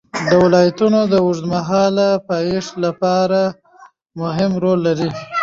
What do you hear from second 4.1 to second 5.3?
مهم رول لري.